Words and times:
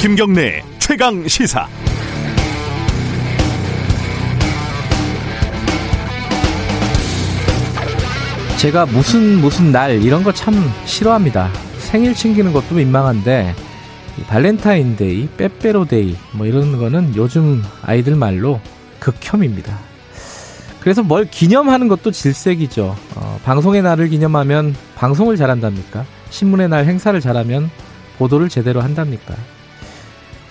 김경래 0.00 0.62
최강 0.78 1.26
시사. 1.26 1.66
제가 8.58 8.86
무슨 8.86 9.40
무슨 9.40 9.70
날 9.70 10.02
이런 10.02 10.22
거 10.22 10.32
참 10.32 10.54
싫어합니다. 10.86 11.50
생일 11.78 12.14
챙기는 12.14 12.52
것도 12.52 12.74
민망한데 12.74 13.54
발렌타인데이, 14.28 15.28
빼빼로데이 15.36 16.16
뭐 16.32 16.46
이런 16.46 16.78
거는 16.78 17.14
요즘 17.16 17.62
아이들 17.82 18.16
말로 18.16 18.60
극혐입니다. 18.98 19.78
그래서 20.80 21.02
뭘 21.02 21.26
기념하는 21.26 21.88
것도 21.88 22.12
질색이죠. 22.12 22.96
어, 23.16 23.40
방송의 23.44 23.82
날을 23.82 24.08
기념하면 24.08 24.74
방송을 24.94 25.36
잘한답니까? 25.36 26.04
신문의 26.30 26.68
날 26.68 26.86
행사를 26.86 27.18
잘하면 27.20 27.70
보도를 28.18 28.48
제대로 28.48 28.80
한답니까? 28.80 29.34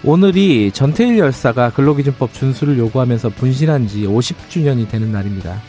오늘이 0.08 0.70
전태일 0.72 1.18
열사가 1.18 1.72
근로기준법 1.72 2.32
준수를 2.32 2.77
요구하면서 2.77 3.30
분신한 3.30 3.88
지 3.88 4.05
50주년이 4.05 4.88
되는 4.88 5.12
날입니다. 5.12 5.59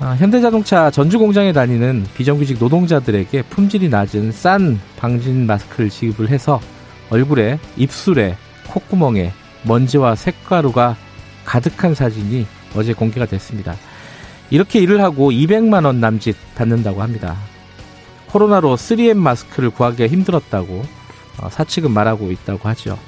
아, 0.00 0.16
현대자동차 0.18 0.90
전주공장에 0.90 1.52
다니는 1.52 2.06
비정규직 2.16 2.58
노동자들에게 2.58 3.42
품질이 3.42 3.88
낮은 3.88 4.32
싼 4.32 4.80
방진 4.96 5.46
마스크를 5.46 5.90
지급을 5.90 6.28
해서 6.28 6.60
얼굴에, 7.08 7.60
입술에, 7.76 8.36
콧구멍에 8.66 9.30
먼지와 9.62 10.16
색가루가 10.16 10.96
가득한 11.44 11.94
사진이 11.94 12.48
어제 12.74 12.94
공개가 12.94 13.26
됐습니다. 13.26 13.76
이렇게 14.50 14.80
일을 14.80 15.00
하고 15.00 15.30
200만 15.30 15.86
원 15.86 16.00
남짓 16.00 16.34
받는다고 16.56 17.00
합니다. 17.00 17.36
코로나로 18.26 18.74
3M 18.74 19.14
마스크를 19.14 19.70
구하기가 19.70 20.08
힘들었다고 20.08 20.82
어, 20.82 21.03
사측은 21.50 21.90
말하고 21.90 22.30
있다고 22.30 22.68
하죠. 22.70 22.98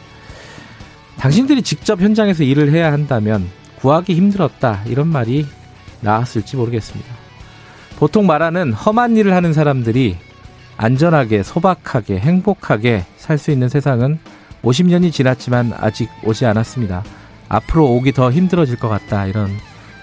당신들이 1.18 1.62
직접 1.62 2.00
현장에서 2.00 2.44
일을 2.44 2.70
해야 2.72 2.92
한다면 2.92 3.48
구하기 3.76 4.14
힘들었다 4.14 4.82
이런 4.86 5.08
말이 5.08 5.46
나왔을지 6.00 6.56
모르겠습니다. 6.56 7.10
보통 7.98 8.26
말하는 8.26 8.72
험한 8.72 9.16
일을 9.16 9.32
하는 9.32 9.52
사람들이 9.52 10.18
안전하게, 10.76 11.42
소박하게, 11.42 12.18
행복하게 12.18 13.04
살 13.16 13.38
수 13.38 13.50
있는 13.50 13.68
세상은 13.68 14.18
50년이 14.62 15.12
지났지만 15.12 15.72
아직 15.76 16.10
오지 16.22 16.44
않았습니다. 16.44 17.02
앞으로 17.48 17.86
오기 17.92 18.12
더 18.12 18.30
힘들어질 18.30 18.76
것 18.78 18.88
같다. 18.88 19.26
이런 19.26 19.50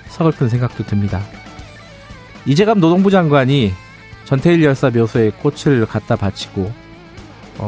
서글픈 0.09 0.49
생각도 0.49 0.83
듭니다. 0.85 1.21
이재갑 2.45 2.79
노동부 2.79 3.11
장관이 3.11 3.73
전태일 4.25 4.63
열사 4.63 4.89
묘소에 4.89 5.31
꽃을 5.41 5.85
갖다 5.85 6.16
바치고 6.16 6.61
어, 6.61 6.83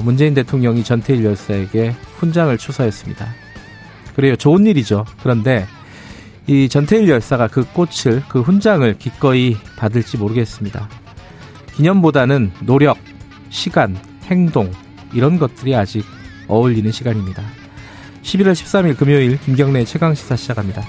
문재인 0.03 0.33
대통령이 0.33 0.83
전태일 0.83 1.23
열사에게 1.23 1.95
훈장을 2.17 2.57
추서했습니다. 2.57 3.27
그래요. 4.15 4.35
좋은 4.35 4.65
일이죠. 4.65 5.05
그런데 5.21 5.65
이 6.47 6.69
전태일 6.69 7.09
열사가 7.09 7.47
그 7.47 7.65
꽃을, 7.73 8.23
그 8.29 8.41
훈장을 8.41 8.97
기꺼이 8.97 9.57
받을지 9.77 10.17
모르겠습니다. 10.17 10.87
기념보다는 11.75 12.51
노력, 12.61 12.97
시간, 13.49 13.97
행동, 14.25 14.71
이런 15.13 15.37
것들이 15.39 15.75
아직 15.75 16.05
어울리는 16.47 16.91
시간입니다. 16.91 17.43
11월 18.21 18.53
13일 18.53 18.97
금요일 18.97 19.39
김경래 19.39 19.85
최강시사 19.85 20.35
시작합니다. 20.35 20.83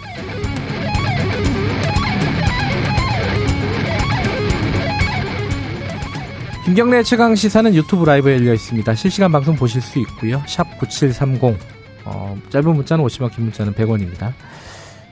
김경래 6.66 7.04
최강 7.04 7.36
시사는 7.36 7.76
유튜브 7.76 8.04
라이브에 8.04 8.34
열려 8.38 8.52
있습니다. 8.52 8.92
실시간 8.96 9.30
방송 9.30 9.54
보실 9.54 9.80
수 9.80 10.00
있고요. 10.00 10.42
샵 10.48 10.64
9730. 10.80 11.56
어, 12.04 12.36
짧은 12.48 12.74
문자는 12.74 13.04
50원, 13.04 13.30
긴 13.30 13.44
문자는 13.44 13.72
100원입니다. 13.72 14.32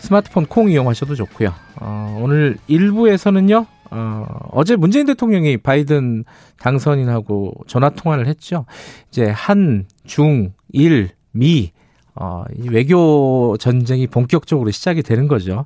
스마트폰 0.00 0.46
콩 0.46 0.68
이용하셔도 0.68 1.14
좋고요. 1.14 1.54
어, 1.80 2.18
오늘 2.20 2.56
1부에서는요. 2.68 3.68
어, 3.92 4.26
어제 4.50 4.74
문재인 4.74 5.06
대통령이 5.06 5.58
바이든 5.58 6.24
당선인하고 6.58 7.52
전화 7.68 7.88
통화를 7.88 8.26
했죠. 8.26 8.66
이제 9.10 9.26
한, 9.26 9.86
중, 10.04 10.54
일, 10.72 11.10
미, 11.30 11.70
어, 12.16 12.42
이 12.58 12.68
외교 12.68 13.56
전쟁이 13.60 14.08
본격적으로 14.08 14.72
시작이 14.72 15.04
되는 15.04 15.28
거죠. 15.28 15.64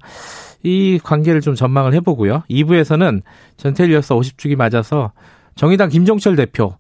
이 0.63 1.01
관계를 1.03 1.41
좀 1.41 1.55
전망을 1.55 1.95
해보고요. 1.95 2.43
2부에서는 2.51 3.23
전태일 3.57 3.95
여사 3.95 4.15
50주기 4.15 4.55
맞아서 4.55 5.13
정의당 5.59 5.89
김종철 5.89 6.37
대표, 6.37 6.77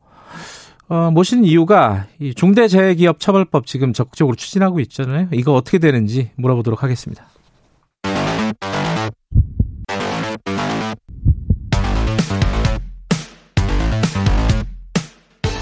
어, 0.89 1.11
모시는 1.11 1.44
이유가 1.44 2.06
이 2.21 2.33
중대재해기업 2.33 3.19
처벌법 3.19 3.66
지금 3.66 3.93
적극적으로 3.93 4.37
추진하고 4.37 4.78
있잖아요. 4.78 5.28
이거 5.33 5.53
어떻게 5.53 5.81
되는지 5.81 6.31
물어보도록 6.37 6.84
하겠습니다. 6.84 7.27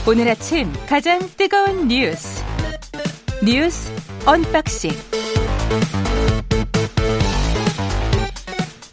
오늘 0.06 0.28
아침 0.28 0.70
가장 0.86 1.18
뜨거운 1.38 1.88
뉴스 1.88 2.44
뉴스 3.42 3.90
unboxing 4.26 4.90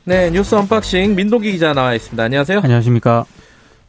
네 0.06 0.32
뉴스 0.32 0.56
unboxing 0.56 1.14
민동기 1.14 1.52
기자 1.52 1.74
나와 1.74 1.94
있습니다. 1.94 2.24
안녕하세요. 2.24 2.62
안녕하십니까. 2.64 3.26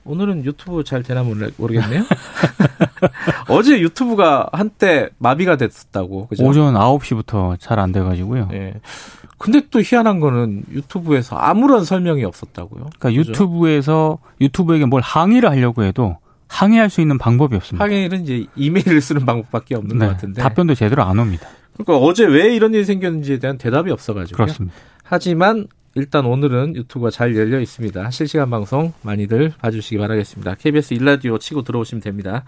오늘은 0.05 0.45
유튜브 0.45 0.85
잘 0.85 1.03
되나 1.03 1.23
모르겠네요. 1.23 2.05
어제 3.49 3.81
유튜브가 3.81 4.49
한때 4.53 5.09
마비가 5.19 5.57
됐었다고. 5.57 6.29
그죠? 6.29 6.45
오전 6.45 6.75
9시부터 6.75 7.59
잘 7.61 7.79
안 7.79 7.93
돼가지고요. 7.93 8.49
네. 8.51 8.75
근데 9.39 9.63
또 9.71 9.81
희한한 9.81 10.21
거는 10.21 10.63
유튜브에서 10.73 11.37
아무런 11.37 11.85
설명이 11.85 12.25
없었다고요. 12.25 12.87
그러니까 12.99 13.09
그죠? 13.11 13.19
유튜브에서 13.31 14.19
유튜브에게 14.41 14.85
뭘 14.87 15.03
항의를 15.03 15.51
하려고 15.51 15.83
해도 15.83 16.19
항의할 16.49 16.89
수 16.89 17.01
있는 17.01 17.19
방법이 17.19 17.57
없습니다. 17.57 17.85
항의는 17.85 18.23
이제 18.23 18.47
이메일을 18.57 19.01
쓰는 19.01 19.27
방법밖에 19.27 19.75
없는 19.75 19.99
네, 19.99 20.07
것 20.07 20.13
같은데 20.13 20.41
답변도 20.43 20.75
제대로 20.77 21.03
안 21.03 21.19
옵니다. 21.19 21.49
그러니까 21.77 21.97
어제 22.07 22.25
왜 22.25 22.55
이런 22.55 22.73
일이 22.75 22.85
생겼는지에 22.85 23.39
대한 23.41 23.59
대답이 23.59 23.91
없어가지고 23.91 24.37
그렇습니다. 24.37 24.75
하지만 25.03 25.67
일단 25.95 26.27
오늘은 26.27 26.77
유튜브가 26.77 27.11
잘 27.11 27.37
열려 27.37 27.61
있습니다. 27.61 28.11
실시간 28.11 28.51
방송 28.51 28.93
많이들 29.03 29.53
봐주시기 29.61 29.99
바라겠습니다. 29.99 30.57
KBS 30.57 30.95
일라디오 30.95 31.39
치고 31.39 31.63
들어오시면 31.63 32.03
됩니다. 32.03 32.45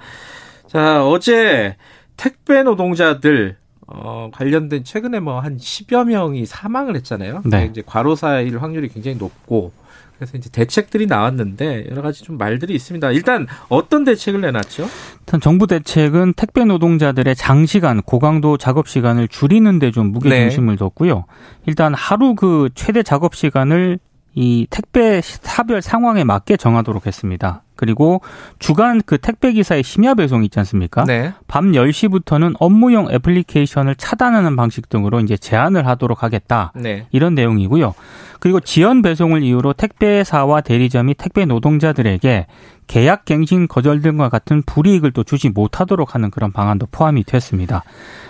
자 0.67 1.07
어제 1.07 1.77
택배 2.17 2.63
노동자들 2.63 3.57
어, 3.87 4.31
관련된 4.33 4.85
최근에 4.85 5.21
뭐 5.21 5.41
한 5.41 5.59
10여 5.59 6.05
명이 6.07 6.47
사망을 6.47 6.97
했잖아요. 6.97 7.43
네. 7.45 7.67
이제 7.71 7.83
과로사일 7.85 8.59
확률이 8.61 8.89
굉장히 8.89 9.17
높고 9.17 9.73
그래서 10.17 10.39
이제 10.39 10.49
대책들이 10.51 11.07
나왔는데 11.07 11.89
여러 11.91 12.01
가지 12.01 12.25
좀 12.25 12.39
말들이 12.39 12.75
있습니다. 12.75 13.11
일단 13.13 13.47
어떤 13.69 14.03
대책을 14.05 14.41
내놨죠? 14.41 14.89
일단 15.21 15.41
정부 15.43 15.67
대책은 15.67 16.33
택배 16.37 16.65
노동자들의 16.65 17.37
장시간 17.37 18.01
고강도 18.03 18.57
작업 18.57 18.89
시간을 18.89 19.29
줄이는 19.29 19.79
데 19.79 19.91
좀 19.91 20.13
무게 20.13 20.31
중심을 20.31 20.75
네. 20.75 20.79
뒀고요. 20.79 21.27
일단 21.67 21.93
하루 21.95 22.35
그 22.35 22.71
최대 22.75 23.03
작업 23.03 23.35
시간을 23.35 23.99
이 24.37 24.67
택배 24.69 25.23
사별 25.23 25.81
상황에 25.81 26.23
맞게 26.23 26.59
정하도록 26.59 27.07
했습니다. 27.07 27.63
그리고 27.75 28.21
주간 28.59 29.01
그 29.05 29.17
택배 29.17 29.53
기사의 29.53 29.83
심야 29.83 30.15
배송 30.15 30.45
있지 30.45 30.59
않습니까? 30.59 31.05
네. 31.05 31.33
밤 31.49 31.73
10시부터는 31.73 32.55
업무용 32.59 33.11
애플리케이션을 33.11 33.97
차단하는 33.97 34.55
방식 34.55 34.91
등으로 34.91 35.21
이제 35.21 35.39
제한을 35.39 35.87
하도록 35.87 36.23
하겠다. 36.23 36.73
네. 36.75 37.07
이런 37.13 37.35
내용이고요. 37.35 37.95
그리고 38.39 38.61
지연 38.61 39.01
배송을 39.01 39.43
이유로 39.43 39.73
택배사와 39.73 40.61
대리점이 40.61 41.15
택배 41.15 41.47
노동자들에게 41.47 42.47
계약 42.87 43.25
갱신 43.25 43.69
거절 43.69 44.01
등과 44.01 44.29
같은 44.29 44.63
불이익을 44.63 45.13
또 45.13 45.25
주지 45.25 45.49
못하도록 45.49 46.15
하는 46.15 46.31
그런 46.31 46.53
방안도 46.53 46.87
포함이 46.93 47.25
됐습니다. 47.25 47.83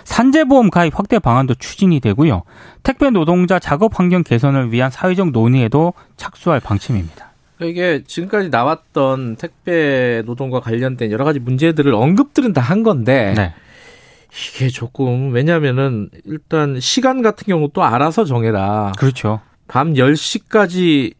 산재보험 0.03 0.69
가입 0.69 0.97
확대 0.97 1.19
방안도 1.19 1.55
추진이 1.55 1.99
되고요. 1.99 2.43
택배 2.83 3.09
노동자 3.09 3.59
작업 3.59 3.99
환경 3.99 4.23
개선을 4.23 4.71
위한 4.71 4.89
사회적 4.89 5.31
논의에도 5.31 5.93
착수할 6.15 6.59
방침입니다. 6.59 7.27
이게 7.61 8.03
지금까지 8.05 8.49
나왔던 8.49 9.35
택배 9.37 10.21
노동과 10.25 10.59
관련된 10.59 11.11
여러 11.11 11.25
가지 11.25 11.39
문제들을 11.39 11.93
언급들은 11.93 12.53
다 12.53 12.61
한 12.61 12.83
건데 12.83 13.33
네. 13.35 13.53
이게 14.55 14.67
조금 14.69 15.31
왜냐면은 15.33 16.09
일단 16.25 16.79
시간 16.79 17.21
같은 17.21 17.45
경우 17.47 17.69
또 17.73 17.83
알아서 17.83 18.25
정해라. 18.25 18.91
그렇죠. 18.97 19.39
밤 19.67 19.93
10시까지 19.93 21.13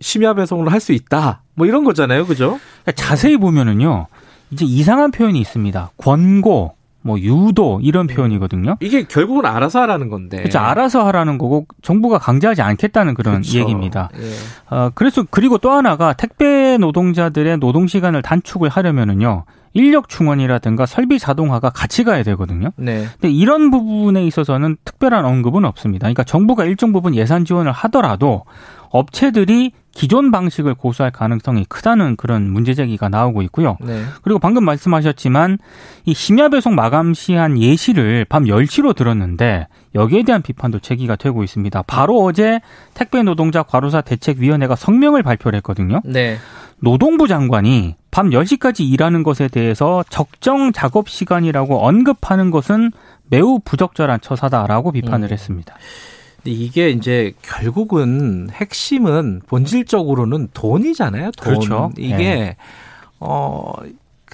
심야 0.00 0.34
배송을 0.34 0.72
할 0.72 0.80
수 0.80 0.92
있다. 0.92 1.42
뭐 1.56 1.66
이런 1.66 1.82
거잖아요. 1.82 2.26
그죠? 2.26 2.60
그러니까 2.84 2.92
자세히 2.92 3.36
보면은요. 3.36 4.06
이제 4.52 4.64
이상한 4.64 5.10
표현이 5.10 5.40
있습니다. 5.40 5.90
권고, 5.96 6.74
뭐 7.02 7.18
유도 7.20 7.80
이런 7.82 8.08
표현이거든요. 8.08 8.76
이게 8.80 9.04
결국은 9.04 9.46
알아서 9.46 9.80
하라는 9.82 10.08
건데. 10.08 10.38
그렇죠. 10.38 10.58
알아서 10.58 11.06
하라는 11.06 11.38
거고 11.38 11.66
정부가 11.80 12.18
강제하지 12.18 12.62
않겠다는 12.62 13.14
그런 13.14 13.34
그렇죠. 13.34 13.58
얘기입니다. 13.58 14.10
예. 14.18 14.74
어, 14.74 14.90
그래서 14.94 15.24
그리고 15.30 15.58
또 15.58 15.70
하나가 15.70 16.12
택배 16.12 16.76
노동자들의 16.78 17.58
노동 17.58 17.86
시간을 17.86 18.22
단축을 18.22 18.68
하려면은요. 18.68 19.44
인력 19.72 20.08
충원이라든가 20.08 20.86
설비 20.86 21.18
자동화가 21.18 21.70
같이 21.70 22.02
가야 22.02 22.22
되거든요. 22.24 22.70
네. 22.76 23.06
근데 23.20 23.30
이런 23.30 23.70
부분에 23.70 24.24
있어서는 24.26 24.76
특별한 24.84 25.24
언급은 25.24 25.64
없습니다. 25.66 26.04
그러니까 26.04 26.24
정부가 26.24 26.64
일정 26.64 26.92
부분 26.92 27.14
예산 27.14 27.44
지원을 27.44 27.72
하더라도 27.72 28.44
업체들이 28.90 29.72
기존 29.96 30.30
방식을 30.30 30.74
고수할 30.74 31.10
가능성이 31.10 31.64
크다는 31.64 32.16
그런 32.16 32.50
문제 32.50 32.74
제기가 32.74 33.08
나오고 33.08 33.40
있고요. 33.42 33.78
네. 33.80 34.02
그리고 34.20 34.38
방금 34.38 34.62
말씀하셨지만 34.64 35.56
이 36.04 36.12
심야 36.12 36.50
배송 36.50 36.74
마감 36.74 37.14
시한 37.14 37.58
예시를 37.58 38.26
밤 38.28 38.44
10시로 38.44 38.94
들었는데 38.94 39.68
여기에 39.94 40.24
대한 40.24 40.42
비판도 40.42 40.80
제기가 40.80 41.16
되고 41.16 41.42
있습니다. 41.42 41.82
바로 41.86 42.22
어제 42.22 42.60
택배 42.92 43.22
노동자 43.22 43.62
과로사 43.62 44.02
대책위원회가 44.02 44.76
성명을 44.76 45.22
발표를 45.22 45.56
했거든요. 45.58 46.02
네. 46.04 46.36
노동부 46.78 47.26
장관이 47.26 47.96
밤 48.10 48.28
10시까지 48.28 48.80
일하는 48.80 49.22
것에 49.22 49.48
대해서 49.48 50.04
적정 50.10 50.72
작업 50.72 51.08
시간이라고 51.08 51.86
언급하는 51.86 52.50
것은 52.50 52.92
매우 53.30 53.60
부적절한 53.64 54.20
처사다라고 54.20 54.92
비판을 54.92 55.28
음. 55.28 55.32
했습니다. 55.32 55.74
이게 56.52 56.90
이제 56.90 57.32
결국은 57.42 58.48
핵심은 58.52 59.42
본질적으로는 59.46 60.48
돈이잖아요. 60.54 61.30
돈. 61.32 61.44
그렇죠. 61.54 61.92
이게 61.98 62.16
네. 62.16 62.56
어 63.20 63.72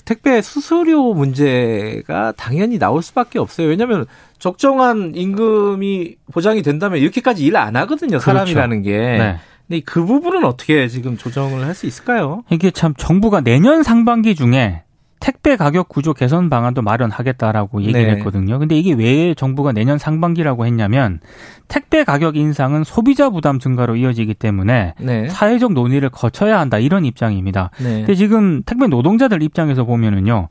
택배 0.05 0.41
수수료 0.43 1.15
문제가 1.15 2.33
당연히 2.37 2.79
나올 2.79 3.03
수밖에 3.03 3.39
없어요. 3.39 3.69
왜냐하면 3.69 4.07
적정한 4.39 5.13
임금이 5.15 6.17
보장이 6.33 6.63
된다면 6.63 6.99
이렇게까지 7.01 7.45
일 7.45 7.57
안 7.57 7.77
하거든요. 7.77 8.19
사람이라는 8.19 8.83
게. 8.83 8.99
네. 8.99 9.37
근데 9.69 9.81
그 9.85 10.05
부분은 10.05 10.45
어떻게 10.45 10.89
지금 10.89 11.17
조정을 11.17 11.65
할 11.65 11.75
수 11.75 11.87
있을까요? 11.87 12.43
이게 12.51 12.71
참 12.73 12.95
정부가 12.97 13.41
내년 13.41 13.83
상반기 13.83 14.35
중에 14.35 14.83
택배 15.23 15.55
가격 15.55 15.89
구조 15.89 16.15
개선 16.15 16.51
방안도 16.51 16.83
마련하겠다라고 16.83 17.83
얘기를 17.83 18.07
네. 18.07 18.11
했거든요. 18.17 18.59
근데 18.59 18.77
이게 18.77 18.93
왜 18.93 19.35
정부가 19.35 19.71
내년 19.71 19.97
상반기라고 19.97 20.67
했냐면 20.67 21.21
택배 21.69 22.03
가격 22.03 22.37
인상은 22.37 22.83
소비자 22.83 23.31
부담 23.31 23.61
증가로 23.61 23.95
이어지기 23.95 24.35
때문에 24.35 24.95
네. 24.99 25.29
사회적 25.29 25.75
논의를 25.75 26.11
거쳐야 26.11 26.59
한다 26.59 26.81
이런 26.81 27.05
입장입니다. 27.05 27.71
네. 27.79 27.99
근데 27.99 28.17
지금 28.17 28.65
택배 28.65 28.89
노동자들 28.89 29.45
입장에서 29.45 29.85
보면은요. 29.85 30.49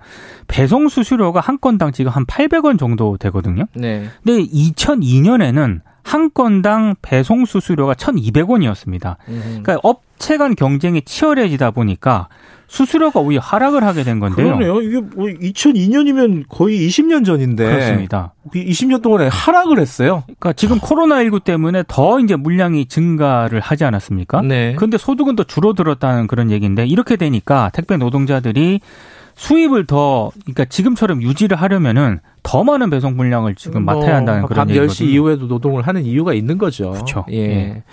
배송 0.47 0.87
수수료가 0.87 1.41
한 1.41 1.59
건당 1.59 1.91
지금 1.91 2.13
한 2.13 2.25
800원 2.25 2.79
정도 2.79 3.17
되거든요. 3.17 3.65
네. 3.75 4.05
근데 4.23 4.41
2002년에는 4.41 5.81
한 6.03 6.31
건당 6.33 6.95
배송 7.01 7.45
수수료가 7.45 7.93
1,200원이었습니다. 7.93 9.15
음. 9.29 9.59
그러니까 9.63 9.77
업체 9.83 10.37
간 10.37 10.55
경쟁이 10.55 11.01
치열해지다 11.01 11.71
보니까 11.71 12.27
수수료가 12.71 13.19
오히려 13.19 13.41
하락을 13.41 13.83
하게 13.83 14.03
된 14.03 14.21
건데요. 14.21 14.45
그러네요. 14.45 14.81
이게 14.81 15.01
뭐 15.01 15.27
2002년이면 15.27 16.45
거의 16.47 16.87
20년 16.87 17.25
전인데. 17.25 17.65
그렇습니다. 17.65 18.33
20년 18.53 19.01
동안에 19.01 19.27
하락을 19.27 19.77
했어요. 19.77 20.23
그러니까 20.25 20.53
지금 20.53 20.79
코로나19 20.79 21.43
때문에 21.43 21.83
더 21.89 22.21
이제 22.21 22.37
물량이 22.37 22.85
증가를 22.85 23.59
하지 23.59 23.83
않았습니까? 23.83 24.41
네. 24.43 24.73
그런데 24.77 24.97
소득은 24.97 25.35
더 25.35 25.43
줄어들었다는 25.43 26.27
그런 26.27 26.49
얘기인데 26.49 26.85
이렇게 26.85 27.17
되니까 27.17 27.69
택배 27.73 27.97
노동자들이 27.97 28.79
수입을 29.41 29.87
더 29.87 30.29
그러니까 30.41 30.65
지금처럼 30.65 31.23
유지를 31.23 31.57
하려면은 31.57 32.19
더 32.43 32.63
많은 32.63 32.91
배송 32.91 33.17
물량을 33.17 33.55
지금 33.55 33.85
맡아야 33.85 34.17
한다는 34.17 34.43
그런 34.45 34.67
뭐밤 34.67 34.69
얘기거든요. 34.69 34.93
10시 34.93 35.05
이후에도 35.07 35.47
노동을 35.47 35.81
하는 35.81 36.05
이유가 36.05 36.35
있는 36.35 36.59
거죠. 36.59 36.91
그렇죠. 36.91 37.25
예. 37.31 37.37
예. 37.37 37.83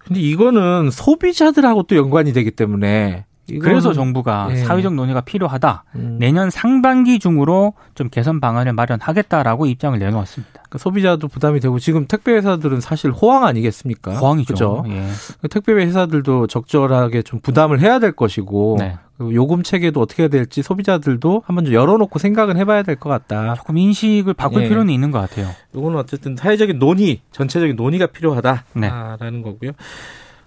근데 0.00 0.20
이거는 0.20 0.90
소비자들하고 0.90 1.84
또 1.84 1.94
연관이 1.96 2.32
되기 2.32 2.50
때문에 2.50 3.26
그래서 3.60 3.92
정부가 3.92 4.48
예. 4.50 4.56
사회적 4.56 4.94
논의가 4.94 5.20
필요하다. 5.20 5.84
음, 5.94 6.16
내년 6.18 6.50
상반기 6.50 7.20
중으로 7.20 7.74
좀 7.94 8.08
개선 8.08 8.40
방안을 8.40 8.72
마련하겠다라고 8.72 9.66
입장을 9.66 9.96
내놓았습니다. 9.96 10.52
그러니까 10.52 10.78
소비자도 10.78 11.28
부담이 11.28 11.60
되고 11.60 11.78
지금 11.78 12.06
택배 12.06 12.32
회사들은 12.32 12.80
사실 12.80 13.12
호황 13.12 13.44
아니겠습니까? 13.44 14.16
호황이죠. 14.16 14.54
그죠? 14.54 14.84
예. 14.88 15.06
택배 15.48 15.74
회사들도 15.74 16.48
적절하게 16.48 17.22
좀 17.22 17.38
부담을 17.40 17.80
해야 17.80 18.00
될 18.00 18.10
것이고 18.12 18.78
네. 18.80 18.96
그리고 19.16 19.34
요금 19.34 19.62
체계도 19.62 20.00
어떻게 20.00 20.22
해야 20.24 20.28
될지 20.28 20.62
소비자들도 20.62 21.42
한번 21.46 21.64
좀 21.64 21.74
열어놓고 21.74 22.18
생각은 22.18 22.56
해봐야 22.56 22.82
될 22.82 22.96
것 22.96 23.08
같다. 23.08 23.54
조금 23.54 23.76
인식을 23.78 24.34
바꿀 24.34 24.64
예. 24.64 24.68
필요는 24.68 24.92
있는 24.92 25.10
것 25.10 25.18
같아요. 25.20 25.48
이거는 25.74 25.98
어쨌든 25.98 26.36
사회적인 26.36 26.78
논의, 26.78 27.20
전체적인 27.32 27.76
논의가 27.76 28.06
네. 28.06 28.12
필요하다라는 28.12 29.42
거고요. 29.42 29.72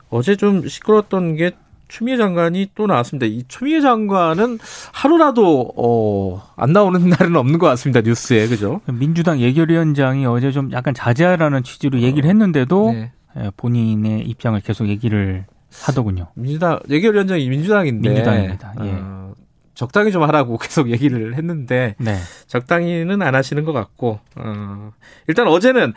어제 0.10 0.36
좀 0.36 0.68
시끄러웠던 0.68 1.36
게 1.36 1.52
추미애 1.88 2.18
장관이 2.18 2.72
또 2.76 2.88
나왔습니다. 2.88 3.28
이 3.28 3.44
추미애 3.48 3.82
장관은 3.82 4.58
하루라도 4.94 5.72
어, 5.76 6.42
안 6.56 6.72
나오는 6.72 7.10
날은 7.10 7.36
없는 7.36 7.60
것 7.60 7.68
같습니다. 7.68 8.02
뉴스에 8.02 8.48
그죠? 8.48 8.82
민주당 8.92 9.40
예결위원장이 9.40 10.26
어제 10.26 10.52
좀 10.52 10.72
약간 10.72 10.94
자제하라는 10.94 11.64
취지로 11.64 12.00
얘기를 12.02 12.30
했는데도 12.30 12.92
네. 12.92 13.12
예, 13.38 13.52
본인의 13.58 14.22
입장을 14.22 14.60
계속 14.62 14.88
얘기를 14.88 15.46
하더군요. 15.83 16.27
민주당 16.36 16.80
예결위원장이 16.89 17.48
민주당인데 17.50 18.10
민주당입니다. 18.10 18.74
예. 18.81 18.92
어, 18.94 19.33
적당히 19.74 20.12
좀 20.12 20.24
하라고 20.24 20.57
계속 20.60 20.89
얘기를 20.89 21.36
했는데 21.36 21.95
네. 22.00 22.16
적당히는 22.48 23.22
안 23.22 23.36
하시는 23.36 23.63
것 23.63 23.74
같고 23.74 24.19
어, 24.36 24.92
일단 25.27 25.48
어제는 25.48 25.94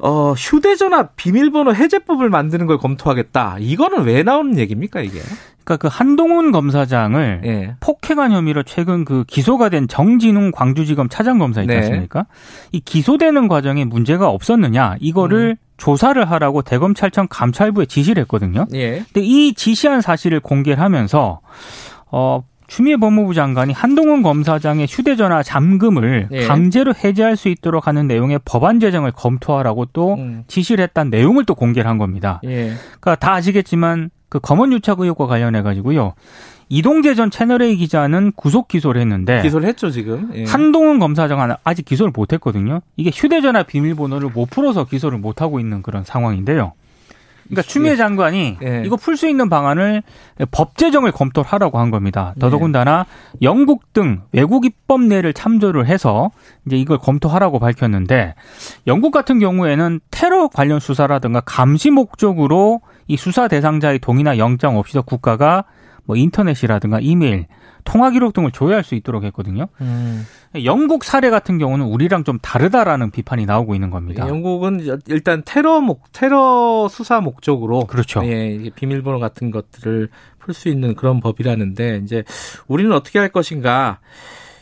어, 0.00 0.32
휴대전화 0.32 1.08
비밀번호 1.16 1.74
해제법을 1.74 2.30
만드는 2.30 2.66
걸 2.66 2.78
검토하겠다. 2.78 3.56
이거는 3.58 4.04
왜 4.04 4.22
나오는 4.22 4.56
얘기입니까 4.56 5.00
이게? 5.00 5.20
그러니까 5.64 5.76
그 5.76 5.88
한동훈 5.90 6.52
검사장을 6.52 7.42
예. 7.44 7.76
폭행한 7.80 8.32
혐의로 8.32 8.62
최근 8.62 9.04
그 9.04 9.24
기소가 9.26 9.68
된 9.68 9.88
정진웅 9.88 10.52
광주지검 10.52 11.08
차장검사 11.08 11.62
있지 11.62 11.74
네. 11.74 11.80
않습니까? 11.80 12.26
이 12.72 12.80
기소되는 12.80 13.48
과정에 13.48 13.84
문제가 13.84 14.28
없었느냐 14.28 14.96
이거를 15.00 15.56
음. 15.60 15.67
조사를 15.78 16.30
하라고 16.30 16.62
대검찰청 16.62 17.28
감찰부에 17.30 17.86
지시를 17.86 18.22
했거든요. 18.22 18.66
예. 18.74 18.98
근데 18.98 19.22
이 19.22 19.54
지시한 19.54 20.00
사실을 20.02 20.40
공개를 20.40 20.82
하면서 20.82 21.40
어 22.10 22.44
추미애 22.66 22.96
법무부 22.98 23.32
장관이 23.32 23.72
한동훈 23.72 24.22
검사장의 24.22 24.86
휴대전화 24.88 25.42
잠금을 25.42 26.28
예. 26.32 26.46
강제로 26.46 26.92
해제할 26.94 27.36
수 27.36 27.48
있도록 27.48 27.86
하는 27.86 28.06
내용의 28.06 28.40
법안 28.44 28.78
제정을 28.78 29.12
검토하라고 29.12 29.86
또 29.92 30.14
음. 30.14 30.44
지시를 30.48 30.82
했다는 30.84 31.10
내용을 31.10 31.46
또 31.46 31.54
공개를 31.54 31.88
한 31.88 31.96
겁니다. 31.96 32.40
예. 32.44 32.74
그러니까 33.00 33.14
다 33.14 33.32
아시겠지만 33.32 34.10
그 34.28 34.38
검언 34.40 34.72
유착 34.72 35.00
의혹과 35.00 35.26
관련해 35.26 35.62
가지고요. 35.62 36.12
이동재 36.68 37.14
전 37.14 37.30
채널A 37.30 37.76
기자는 37.76 38.32
구속 38.36 38.68
기소를 38.68 39.00
했는데 39.00 39.42
기소를 39.42 39.68
했죠 39.68 39.90
지금. 39.90 40.30
예. 40.34 40.44
한동훈 40.44 40.98
검사장은 40.98 41.54
아직 41.64 41.84
기소를 41.84 42.12
못 42.14 42.32
했거든요. 42.34 42.80
이게 42.96 43.10
휴대전화 43.12 43.62
비밀번호를 43.62 44.30
못 44.34 44.50
풀어서 44.50 44.84
기소를 44.84 45.18
못 45.18 45.40
하고 45.40 45.60
있는 45.60 45.82
그런 45.82 46.04
상황인데요. 46.04 46.72
그러니까 47.48 47.62
추미애 47.62 47.96
장관이 47.96 48.58
예. 48.62 48.82
이거 48.84 48.96
풀 48.96 49.16
수 49.16 49.26
있는 49.26 49.48
방안을 49.48 50.02
법 50.50 50.76
제정을 50.76 51.12
검토를 51.12 51.50
하라고 51.50 51.78
한 51.78 51.90
겁니다. 51.90 52.34
더더군다나 52.38 53.06
영국 53.40 53.94
등 53.94 54.20
외국 54.32 54.66
입법 54.66 55.00
내를 55.00 55.32
참조를 55.32 55.86
해서 55.86 56.30
이제 56.66 56.76
이걸 56.76 56.98
검토하라고 56.98 57.58
밝혔는데 57.58 58.34
영국 58.86 59.12
같은 59.12 59.38
경우에는 59.38 60.00
테러 60.10 60.48
관련 60.48 60.78
수사라든가 60.78 61.40
감시 61.40 61.90
목적으로 61.90 62.82
이 63.06 63.16
수사 63.16 63.48
대상자의 63.48 63.98
동의나 63.98 64.36
영장 64.36 64.76
없이도 64.76 65.02
국가가 65.04 65.64
뭐 66.08 66.16
인터넷이라든가 66.16 67.00
이메일, 67.00 67.46
통화 67.84 68.10
기록 68.10 68.32
등을 68.32 68.50
조회할 68.50 68.82
수 68.82 68.94
있도록 68.94 69.24
했거든요. 69.24 69.66
음. 69.82 70.26
영국 70.64 71.04
사례 71.04 71.28
같은 71.28 71.58
경우는 71.58 71.84
우리랑 71.84 72.24
좀 72.24 72.38
다르다라는 72.38 73.10
비판이 73.10 73.44
나오고 73.44 73.74
있는 73.74 73.90
겁니다. 73.90 74.26
영국은 74.26 74.80
일단 75.06 75.42
테러 75.44 75.80
목 75.80 76.10
테러 76.12 76.88
수사 76.90 77.20
목적으로 77.20 77.84
그렇죠. 77.84 78.24
예, 78.24 78.70
비밀번호 78.74 79.18
같은 79.18 79.50
것들을 79.50 80.08
풀 80.38 80.54
수 80.54 80.70
있는 80.70 80.94
그런 80.94 81.20
법이라는데 81.20 82.00
이제 82.02 82.24
우리는 82.68 82.90
어떻게 82.92 83.18
할 83.18 83.28
것인가? 83.28 83.98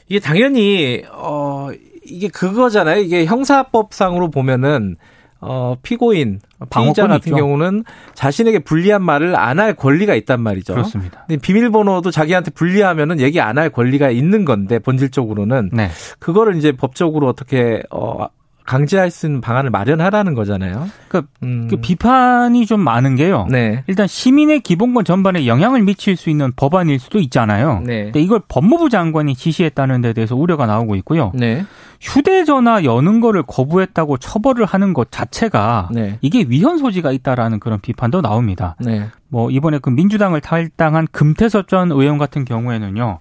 이게 0.09 0.19
당연히 0.19 1.05
어 1.13 1.69
이게 2.05 2.27
그거잖아요. 2.27 3.01
이게 3.03 3.25
형사법상으로 3.25 4.31
보면은 4.31 4.97
어 5.41 5.77
피고인 5.83 6.41
피의자 6.41 6.67
방어권이 6.71 7.09
같은 7.09 7.33
있죠. 7.33 7.37
경우는 7.37 7.85
자신에게 8.15 8.61
불리한 8.61 9.03
말을 9.03 9.37
안 9.37 9.59
할 9.59 9.75
권리가 9.75 10.15
있단 10.15 10.41
말이죠. 10.41 10.75
그렇습니다. 10.75 11.25
근데 11.27 11.41
비밀번호도 11.41 12.11
자기한테 12.11 12.51
불리하면은 12.53 13.21
얘기 13.21 13.41
안 13.41 13.59
할 13.59 13.71
권리가 13.71 14.11
있는 14.11 14.45
건데 14.45 14.79
본질적으로는 14.79 15.71
네. 15.73 15.89
그거를 16.19 16.57
이제 16.57 16.73
법적으로 16.73 17.29
어떻게 17.29 17.83
어 17.91 18.27
강제할 18.67 19.11
수 19.11 19.27
있는 19.27 19.41
방안을 19.41 19.71
마련하라는 19.71 20.35
거잖아요. 20.35 20.89
그러니까 21.09 21.33
음. 21.43 21.69
그 21.71 21.77
비판이 21.77 22.67
좀 22.67 22.81
많은 22.81 23.17
게요. 23.17 23.47
네. 23.51 23.85
일단 23.87 24.07
시민의 24.07 24.61
기본권 24.61 25.05
전반에 25.05 25.47
영향을 25.47 25.83
미칠 25.83 26.17
수 26.17 26.29
있는 26.29 26.53
법안일 26.57 26.99
수도 26.99 27.19
있잖아요. 27.21 27.83
네. 27.85 28.05
근데 28.05 28.21
이걸 28.21 28.41
법무부 28.49 28.91
장관이 28.91 29.35
지시했다는 29.35 30.01
데 30.03 30.13
대해서 30.13 30.35
우려가 30.35 30.67
나오고 30.67 30.97
있고요. 30.97 31.33
네. 31.35 31.65
휴대전화 32.01 32.85
여는 32.85 33.21
거를 33.21 33.43
거부했다고 33.45 34.19
처벌을 34.19 34.67
하는 34.67 34.93
것 34.93 35.11
자체가 35.11 35.89
네. 35.93 36.19
이게 36.21 36.45
위헌 36.47 36.79
소지가 36.79 37.13
있다라는 37.13 37.61
그런 37.61 37.81
비판도 37.81 38.21
나옵니다. 38.21 38.77
네. 38.81 39.07
뭐 39.29 39.51
이번에 39.51 39.79
그 39.79 39.91
민주당을 39.91 40.41
탈당한 40.41 41.07
금태섭 41.11 41.69
전 41.69 41.91
의원 41.93 42.19
같은 42.19 42.45
경우에는요. 42.45 43.21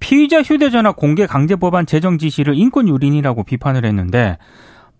피의자 0.00 0.42
휴대전화 0.42 0.92
공개 0.92 1.26
강제 1.26 1.54
법안 1.56 1.86
제정 1.86 2.18
지시를 2.18 2.56
인권 2.56 2.88
유린이라고 2.88 3.44
비판을 3.44 3.84
했는데 3.84 4.38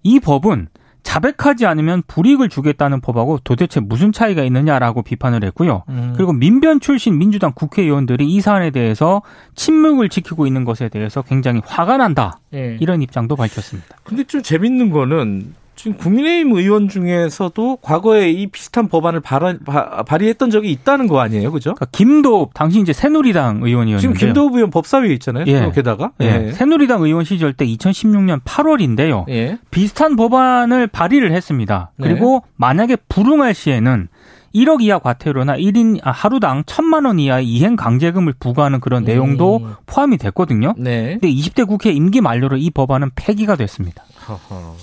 이 0.02 0.20
법은 0.20 0.68
자백하지 1.02 1.66
않으면 1.66 2.02
불이익을 2.06 2.48
주겠다는 2.48 3.00
법하고 3.00 3.38
도대체 3.42 3.80
무슨 3.80 4.12
차이가 4.12 4.42
있느냐라고 4.44 5.02
비판을 5.02 5.42
했고요. 5.44 5.84
음. 5.88 6.12
그리고 6.14 6.32
민변 6.32 6.80
출신 6.80 7.18
민주당 7.18 7.52
국회의원들이 7.54 8.28
이 8.28 8.40
사안에 8.40 8.70
대해서 8.70 9.22
침묵을 9.54 10.10
지키고 10.10 10.46
있는 10.46 10.64
것에 10.64 10.88
대해서 10.88 11.22
굉장히 11.22 11.62
화가 11.64 11.96
난다. 11.96 12.38
예. 12.54 12.76
이런 12.80 13.00
입장도 13.02 13.34
밝혔습니다. 13.36 13.96
근데 14.04 14.24
좀 14.24 14.42
재밌는 14.42 14.90
거는 14.90 15.54
지금 15.80 15.96
국민의힘 15.96 16.52
의원 16.52 16.90
중에서도 16.90 17.78
과거에 17.80 18.28
이 18.28 18.48
비슷한 18.48 18.88
법안을 18.88 19.20
발언, 19.20 19.60
바, 19.64 20.02
발의했던 20.02 20.50
적이 20.50 20.72
있다는 20.72 21.06
거 21.06 21.20
아니에요, 21.20 21.50
그죠? 21.50 21.74
그러니까 21.74 21.86
김도읍 21.92 22.50
당시 22.52 22.80
이제 22.80 22.92
새누리당 22.92 23.60
의원이었는데 23.62 24.00
지금 24.00 24.14
김도읍 24.14 24.56
의원 24.56 24.68
법사위에 24.68 25.10
있잖아요. 25.14 25.46
예. 25.46 25.72
게다가 25.74 26.10
예. 26.20 26.48
예. 26.48 26.52
새누리당 26.52 27.00
의원 27.02 27.24
시절 27.24 27.54
때 27.54 27.64
2016년 27.64 28.42
8월인데요. 28.42 29.26
예. 29.30 29.58
비슷한 29.70 30.16
법안을 30.16 30.86
발의를 30.88 31.32
했습니다. 31.32 31.92
네. 31.96 32.08
그리고 32.08 32.42
네. 32.44 32.52
만약에 32.56 32.96
불응할 33.08 33.54
시에는 33.54 34.08
1억 34.54 34.82
이하 34.82 34.98
과태료나 34.98 35.56
1인 35.56 36.00
아, 36.02 36.10
하루당 36.10 36.64
1천만 36.64 37.06
원 37.06 37.18
이하의 37.18 37.48
이행 37.48 37.76
강제금을 37.76 38.34
부과하는 38.38 38.80
그런 38.80 39.04
내용도 39.04 39.60
음. 39.64 39.74
포함이 39.86 40.18
됐거든요. 40.18 40.74
네. 40.76 41.12
근데 41.18 41.32
20대 41.32 41.66
국회 41.66 41.90
임기 41.90 42.20
만료로 42.20 42.58
이 42.58 42.68
법안은 42.68 43.12
폐기가 43.14 43.56
됐습니다. 43.56 44.04
허허. 44.28 44.76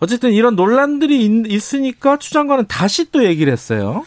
어쨌든 0.00 0.32
이런 0.32 0.56
논란들이 0.56 1.24
있, 1.24 1.74
으니까 1.74 2.16
추 2.16 2.32
장관은 2.32 2.64
다시 2.68 3.10
또 3.10 3.24
얘기를 3.24 3.52
했어요. 3.52 4.04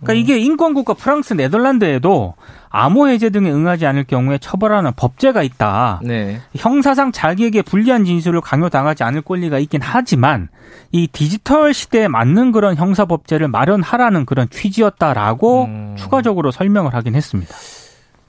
그러니까 0.00 0.12
음. 0.12 0.16
이게 0.16 0.38
인권국가 0.38 0.94
프랑스, 0.94 1.32
네덜란드에도 1.32 2.34
암호 2.68 3.08
해제 3.08 3.30
등에 3.30 3.50
응하지 3.50 3.86
않을 3.86 4.04
경우에 4.04 4.38
처벌하는 4.38 4.92
법제가 4.96 5.42
있다. 5.42 6.00
네. 6.02 6.42
형사상 6.54 7.10
자기에게 7.10 7.62
불리한 7.62 8.04
진술을 8.04 8.42
강요당하지 8.42 9.02
않을 9.02 9.22
권리가 9.22 9.58
있긴 9.60 9.80
하지만 9.82 10.48
이 10.92 11.06
디지털 11.06 11.72
시대에 11.72 12.08
맞는 12.08 12.52
그런 12.52 12.76
형사 12.76 13.06
법제를 13.06 13.48
마련하라는 13.48 14.26
그런 14.26 14.50
취지였다라고 14.50 15.64
음. 15.64 15.94
추가적으로 15.96 16.50
설명을 16.50 16.92
하긴 16.92 17.14
했습니다. 17.14 17.54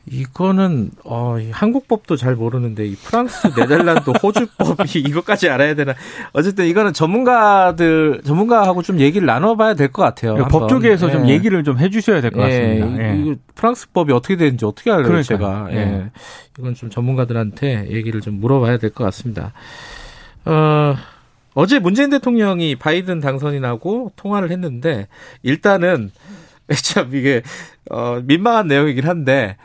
이거는 0.09 0.91
어, 1.03 1.37
한국법도 1.51 2.15
잘 2.15 2.35
모르는데 2.35 2.85
이 2.85 2.95
프랑스, 2.95 3.53
네덜란드, 3.53 4.09
호주법이 4.23 4.99
이것까지 4.99 5.49
알아야 5.49 5.75
되나? 5.75 5.93
어쨌든 6.33 6.65
이거는 6.65 6.93
전문가들 6.93 8.21
전문가하고 8.23 8.81
좀 8.83 8.99
얘기를 8.99 9.25
나눠봐야 9.25 9.73
될 9.73 9.89
것 9.91 10.03
같아요. 10.03 10.35
법 10.49 10.69
쪽에서 10.69 11.07
예. 11.09 11.11
좀 11.11 11.27
얘기를 11.29 11.63
좀 11.63 11.77
해주셔야 11.77 12.21
될것 12.21 12.39
예. 12.49 12.59
같습니다. 12.79 13.03
예. 13.03 13.17
이, 13.17 13.35
프랑스 13.55 13.89
법이 13.91 14.13
어떻게 14.13 14.35
되는지 14.37 14.65
어떻게 14.65 14.91
알아요, 14.91 15.05
그러니까요. 15.05 15.23
제가? 15.37 15.67
예. 15.71 15.77
예. 15.77 16.11
이건 16.59 16.73
좀 16.75 16.89
전문가들한테 16.89 17.87
얘기를 17.91 18.21
좀 18.21 18.39
물어봐야 18.39 18.77
될 18.77 18.91
것 18.91 19.03
같습니다. 19.05 19.51
어. 20.45 20.95
어제 21.53 21.79
문재인 21.79 22.11
대통령이 22.11 22.75
바이든 22.75 23.19
당선이 23.19 23.59
나고 23.59 24.11
통화를 24.15 24.51
했는데 24.51 25.07
일단은 25.41 26.11
참 26.83 27.09
이게 27.15 27.41
어 27.89 28.19
민망한 28.23 28.67
내용이긴 28.67 29.07
한데 29.07 29.57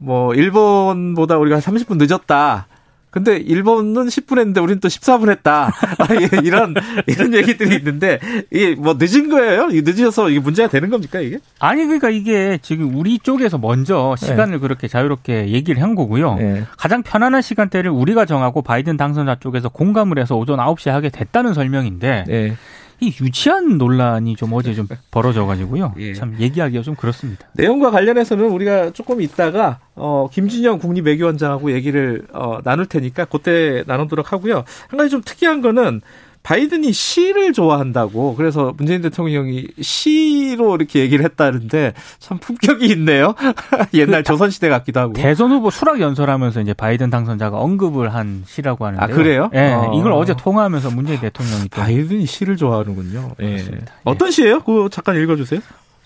뭐 0.00 0.34
일본보다 0.34 1.36
우리가 1.36 1.58
30분 1.58 1.98
늦었다. 1.98 2.66
근데 3.10 3.36
일본은 3.36 4.06
10분 4.06 4.38
했는데 4.38 4.60
우리는 4.60 4.78
또 4.78 4.86
14분 4.86 5.30
했다. 5.30 5.72
이런 6.44 6.74
이런 7.08 7.34
얘기들이 7.34 7.74
있는데 7.76 8.20
이게 8.52 8.76
뭐 8.76 8.96
늦은 8.98 9.28
거예요? 9.28 9.66
늦어서 9.72 10.30
이게 10.30 10.38
문제가 10.38 10.68
되는 10.68 10.90
겁니까 10.90 11.18
이게? 11.18 11.38
아니 11.58 11.84
그러니까 11.84 12.08
이게 12.08 12.58
지금 12.62 12.96
우리 12.96 13.18
쪽에서 13.18 13.58
먼저 13.58 14.14
시간을 14.16 14.52
네. 14.52 14.58
그렇게 14.58 14.86
자유롭게 14.86 15.48
얘기를 15.48 15.82
한 15.82 15.96
거고요. 15.96 16.36
네. 16.36 16.64
가장 16.78 17.02
편안한 17.02 17.42
시간대를 17.42 17.90
우리가 17.90 18.26
정하고 18.26 18.62
바이든 18.62 18.96
당선자 18.96 19.36
쪽에서 19.40 19.68
공감을 19.68 20.20
해서 20.20 20.36
오전 20.36 20.58
9시에 20.58 20.90
하게 20.90 21.10
됐다는 21.10 21.52
설명인데 21.52 22.24
네. 22.28 22.56
이 23.00 23.14
유치한 23.20 23.78
논란이 23.78 24.36
좀 24.36 24.52
어제 24.52 24.74
좀 24.74 24.86
벌어져가지고요. 25.10 25.94
예. 25.98 26.14
참 26.14 26.36
얘기하기가 26.38 26.82
좀 26.82 26.94
그렇습니다. 26.94 27.46
내용과 27.54 27.90
관련해서는 27.90 28.46
우리가 28.46 28.92
조금 28.92 29.20
있다가 29.20 29.78
어, 29.94 30.28
김진영 30.32 30.78
국립외교원장하고 30.78 31.72
얘기를 31.72 32.26
어, 32.32 32.58
나눌 32.62 32.86
테니까 32.86 33.24
그때 33.24 33.84
나누도록 33.86 34.32
하고요. 34.32 34.64
한 34.88 34.98
가지 34.98 35.10
좀 35.10 35.22
특이한 35.24 35.62
거는 35.62 36.02
바이든이 36.42 36.92
시를 36.92 37.52
좋아한다고 37.52 38.34
그래서 38.34 38.72
문재인 38.76 39.02
대통령이 39.02 39.66
시로 39.80 40.74
이렇게 40.74 41.00
얘기를 41.00 41.24
했다는데 41.24 41.92
참 42.18 42.38
품격이 42.38 42.86
있네요. 42.92 43.34
옛날 43.94 44.22
그 44.22 44.28
조선 44.28 44.50
시대 44.50 44.68
같기도 44.68 45.00
하고. 45.00 45.12
대선 45.12 45.50
후보 45.50 45.70
수락 45.70 46.00
연설하면서 46.00 46.62
이제 46.62 46.72
바이든 46.72 47.10
당선자가 47.10 47.58
언급을 47.58 48.14
한 48.14 48.42
시라고 48.46 48.86
하는데. 48.86 49.04
아 49.04 49.06
그래요? 49.06 49.50
예. 49.52 49.60
네, 49.60 49.72
어. 49.74 49.92
이걸 49.94 50.12
어제 50.12 50.34
통화하면서 50.34 50.90
문재인 50.90 51.20
대통령이 51.20 51.68
바이든이 51.68 52.26
시를 52.26 52.56
좋아하는군요 52.56 53.32
예. 53.42 53.64
어떤 54.04 54.30
시예요? 54.30 54.60
그거 54.60 54.88
잠깐 54.88 55.16
읽어주세요. 55.16 55.60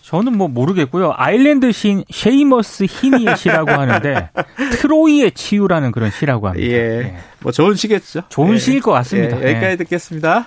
저는 0.05 0.37
뭐 0.37 0.49
모르겠고요. 0.49 1.15
아일랜드 1.17 1.73
시인 1.73 2.05
셰이머스 2.11 2.85
히니의 2.91 3.39
시라고 3.39 3.71
하는데 3.73 4.29
트로이의 4.73 5.33
치유라는 5.33 5.93
그런 5.93 6.11
시라고 6.11 6.49
합니다. 6.49 6.67
예. 6.67 6.73
예. 6.75 7.17
뭐 7.41 7.53
좋은 7.53 7.75
시겠죠. 7.75 8.23
좋은 8.29 8.55
예. 8.55 8.59
시일 8.59 8.81
것 8.83 8.93
같습니다. 8.93 9.41
예. 9.43 9.53
여기까지 9.53 9.79
듣겠습니다. 9.79 10.47